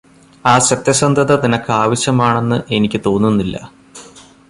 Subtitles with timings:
[0.45, 3.55] ആ സത്യസന്ധത നിനക്ക് ആവശ്യം ആണെന്ന് എനിക്ക് തോന്നുന്നില്ല